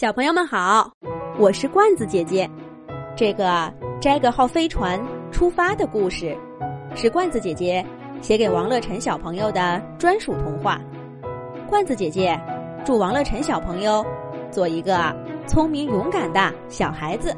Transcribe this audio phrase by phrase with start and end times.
[0.00, 0.90] 小朋友们好，
[1.38, 2.48] 我是罐子姐姐。
[3.14, 4.98] 这个摘个号飞船
[5.30, 6.34] 出发的故事，
[6.94, 7.84] 是罐子姐姐
[8.22, 10.80] 写给王乐晨小朋友的专属童话。
[11.68, 12.40] 罐子姐姐
[12.82, 14.02] 祝王乐晨小朋友
[14.50, 15.14] 做一个
[15.46, 17.36] 聪明勇敢的小孩子。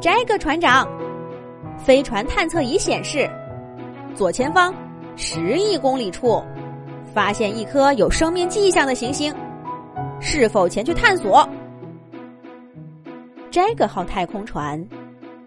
[0.00, 0.86] 摘个船长，
[1.76, 3.28] 飞船探测仪显示，
[4.14, 4.72] 左前方
[5.16, 6.40] 十亿公里处
[7.12, 9.34] 发现一颗有生命迹象的行星。
[10.32, 11.44] 是否前去探索？
[13.50, 14.80] 这个号太空船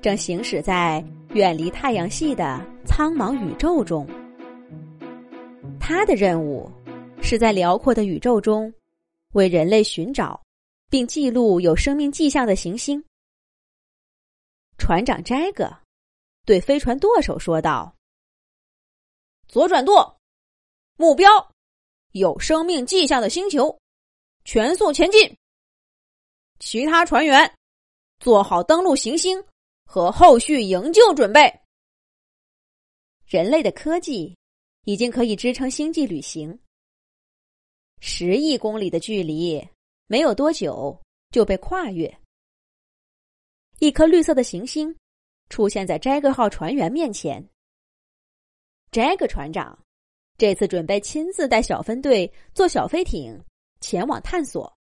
[0.02, 4.05] 正行驶在远离太阳系的苍茫宇宙中。
[5.80, 6.70] 它的任务
[7.21, 8.71] 是在辽阔的宇宙中
[9.31, 10.43] 为人类寻找
[10.90, 13.02] 并记录有生命迹象的行星。
[14.77, 15.73] 船长摘个
[16.45, 17.95] 对飞船舵手说道
[19.48, 20.18] ：“左转舵，
[20.98, 21.29] 目标
[22.12, 23.73] 有生命迹象的星球。”
[24.45, 25.38] 全速前进！
[26.59, 27.57] 其他船员
[28.20, 29.43] 做好登陆行星
[29.85, 31.62] 和后续营救准备。
[33.26, 34.37] 人类的科技
[34.85, 36.57] 已经可以支撑星际旅行。
[37.99, 39.65] 十亿公里的距离，
[40.07, 42.20] 没有多久就被跨越。
[43.79, 44.96] 一颗绿色的行星
[45.49, 47.46] 出现在摘个号船员面前。
[48.91, 49.77] 摘个船长
[50.37, 53.41] 这次准备亲自带小分队坐小飞艇。
[53.84, 54.73] 前往探索。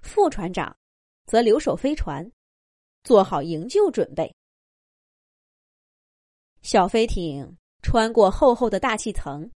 [0.00, 0.74] 副船长
[1.26, 2.30] 则留守飞船，
[3.02, 4.32] 做好营救准备。
[6.62, 9.50] 小飞艇穿过厚厚的大气层，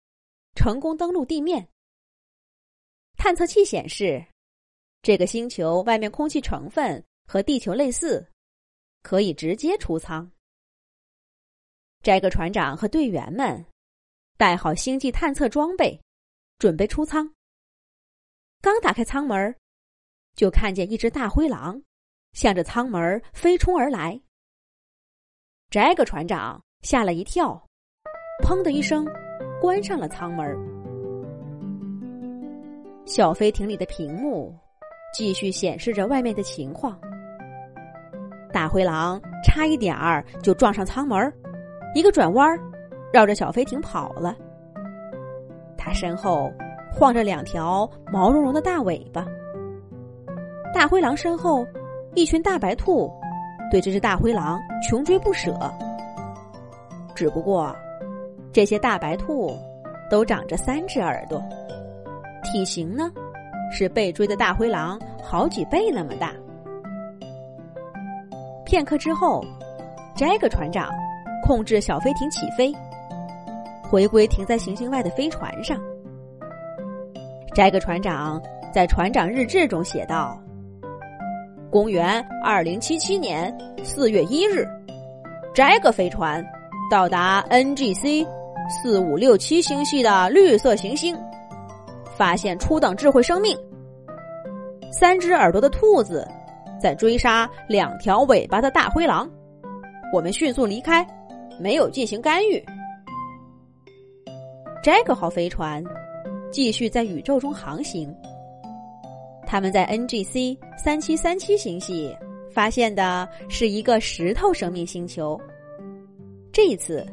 [0.55, 1.69] 成功登陆地面。
[3.17, 4.25] 探测器显示，
[5.03, 8.31] 这个星球外面空气成分和地球类似，
[9.03, 10.31] 可以直接出舱。
[12.03, 13.67] 摘个船长和队员们
[14.37, 16.01] 带好星际探测装备，
[16.59, 17.36] 准备出舱。
[18.63, 19.55] 刚打开舱门，
[20.35, 21.81] 就看见一只大灰狼
[22.33, 24.21] 向着舱门飞冲而来。
[25.71, 27.61] 这个船长吓了一跳，
[28.43, 29.07] 砰的一声
[29.61, 30.57] 关上了舱门。
[33.05, 34.53] 小飞艇里的屏幕
[35.15, 36.99] 继续显示着外面的情况。
[38.53, 41.33] 大灰狼差一点儿就撞上舱门，
[41.95, 42.59] 一个转弯，
[43.13, 44.37] 绕着小飞艇跑了。
[45.79, 46.53] 他身后。
[46.99, 49.27] 晃着两条毛茸茸的大尾巴，
[50.73, 51.63] 大灰狼身后，
[52.15, 53.13] 一群大白兔
[53.71, 54.59] 对这只大灰狼
[54.89, 55.55] 穷追不舍。
[57.15, 57.77] 只不过，
[58.51, 59.55] 这些大白兔
[60.11, 61.39] 都长着三只耳朵，
[62.43, 63.13] 体型呢
[63.71, 66.33] 是被追的大灰狼好几倍那么大。
[68.65, 69.45] 片刻之后，
[70.17, 70.89] 这个船长
[71.45, 72.75] 控制小飞艇起飞，
[73.83, 75.79] 回归停在行星外的飞船上。
[77.57, 78.39] 摘个船长
[78.71, 80.39] 在船长日志中写道
[81.73, 83.51] ：“公元二零七七年
[83.83, 84.69] 四月一日，
[85.55, 86.45] 摘个飞船
[86.91, 88.29] 到达 NGC
[88.69, 91.17] 四五六七星系的绿色行星，
[92.15, 93.57] 发现初等智慧生命。
[94.93, 96.29] 三只耳朵的兔子
[96.79, 99.27] 在追杀两条尾巴的大灰狼，
[100.13, 101.07] 我们迅速离开，
[101.59, 102.63] 没有进行干预。
[104.83, 105.83] 摘个号飞船。”
[106.57, 108.11] 继续在宇宙中航行。
[109.47, 112.17] 他们在 NGC 三七三七星系
[112.51, 115.39] 发现的是一个石头生命星球。
[116.51, 117.07] 这一次，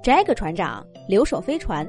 [0.00, 1.84] 这个船长留守飞船，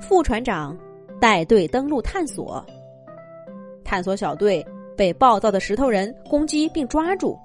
[0.00, 0.78] 副船长
[1.20, 2.64] 带队登陆探索。
[3.82, 4.64] 探索小队
[4.96, 7.36] 被暴躁的石头人攻击并抓住，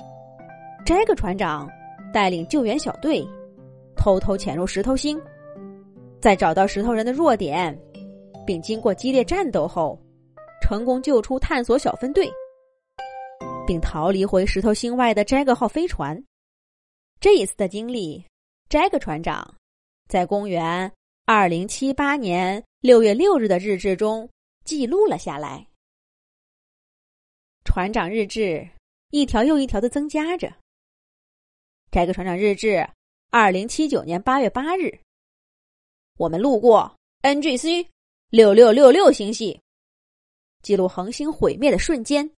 [0.85, 1.67] 这个船长
[2.13, 3.27] 带领救援小队
[3.95, 5.19] 偷偷潜入石头星，
[6.21, 7.75] 在找到石头人的弱点。
[8.45, 9.99] 并经过激烈战斗后，
[10.61, 12.31] 成功救出探索小分队，
[13.65, 16.23] 并逃离回石头星外的摘个号飞船。
[17.19, 18.23] 这一次的经历，
[18.69, 19.55] 摘个船长
[20.07, 20.91] 在公元
[21.25, 24.29] 二零七八年六月六日的日志中
[24.63, 25.65] 记录了下来。
[27.63, 28.67] 船长日志
[29.09, 30.53] 一条又一条的增加着。
[31.89, 32.87] 摘个船长日志，
[33.31, 34.99] 二零七九年八月八日，
[36.17, 37.87] 我们路过 NGC。
[38.35, 39.61] 六六六六星系
[40.61, 42.29] 记录恒星毁灭的瞬间，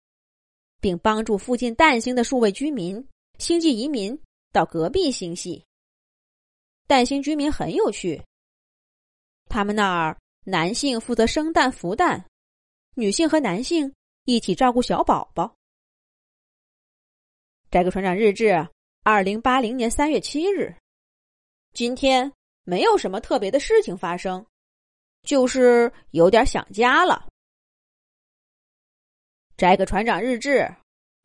[0.80, 3.04] 并帮助附近淡星的数位居民
[3.40, 4.16] 星际移民
[4.54, 5.66] 到隔壁星系。
[6.86, 8.24] 淡星居民很有趣，
[9.50, 12.24] 他们那儿男性负责生蛋孵蛋，
[12.94, 13.92] 女性和男性
[14.26, 15.52] 一起照顾小宝宝。
[17.72, 18.54] 摘个船长日志，
[19.02, 20.76] 二零八零年三月七日，
[21.74, 22.32] 今天
[22.66, 24.46] 没有什么特别的事情发生。
[25.28, 27.28] 就是有点想家了。
[29.58, 30.66] 摘个船长日志，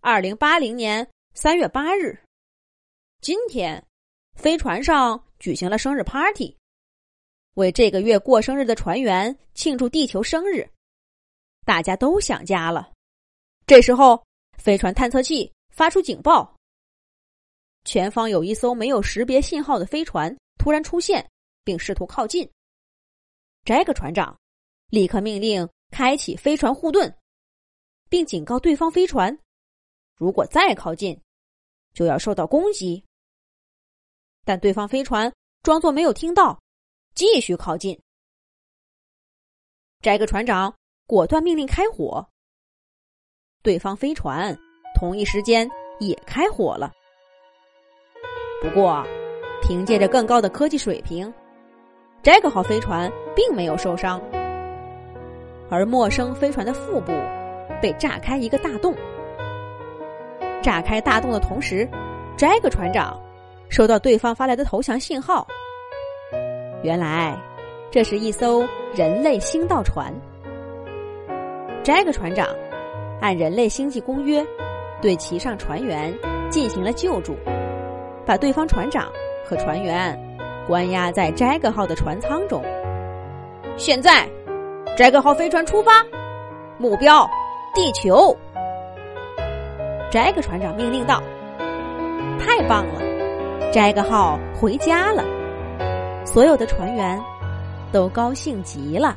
[0.00, 2.18] 二零八零年三月八日，
[3.20, 3.86] 今天，
[4.34, 6.56] 飞船上举行了生日 party，
[7.54, 10.68] 为这个月过生日的船员庆祝地球生日，
[11.64, 12.90] 大家都想家了。
[13.68, 14.20] 这时候，
[14.58, 16.56] 飞船探测器发出警报，
[17.84, 21.24] 前方有一艘没有识别信号的飞船突然出现，
[21.62, 22.50] 并试图靠近。
[23.64, 24.38] 这个船长
[24.88, 27.14] 立刻命令开启飞船护盾。
[28.08, 29.38] 并警告对方飞船，
[30.18, 31.18] 如果再靠近，
[31.94, 33.02] 就要受到攻击。
[34.44, 35.32] 但对方飞船
[35.62, 36.60] 装作没有听到，
[37.14, 37.98] 继续靠近。
[40.02, 40.76] 摘个船长
[41.06, 42.28] 果断命令开火，
[43.62, 44.54] 对方飞船
[44.94, 45.66] 同一时间
[45.98, 46.92] 也开火了。
[48.60, 49.02] 不过，
[49.62, 51.32] 凭借着更高的科技水平，
[52.22, 54.22] 这个号飞船并没有受伤，
[55.68, 57.12] 而陌生飞船的腹部。
[57.80, 58.94] 被炸开一个大洞，
[60.62, 61.88] 炸开大洞的同时，
[62.36, 63.20] 这个船长
[63.68, 65.44] 收到对方发来的投降信号。
[66.84, 67.36] 原来，
[67.90, 68.64] 这是一艘
[68.94, 70.14] 人类星道船。
[71.82, 72.46] 这个船长
[73.20, 74.46] 按人类星际公约，
[75.00, 76.16] 对其上船员
[76.50, 77.34] 进行了救助，
[78.24, 79.10] 把对方船长
[79.44, 80.16] 和船员
[80.66, 82.62] 关押在这个号的船舱中。
[83.76, 84.28] 现在，
[84.96, 86.04] 这个号飞船出发，
[86.78, 87.28] 目标。
[87.74, 88.36] 地球，
[90.10, 91.22] 这个船长命令道
[92.38, 93.00] ：“太棒了，
[93.72, 95.24] 这个号回家了。”
[96.22, 97.18] 所有的船员
[97.90, 99.16] 都高兴极了。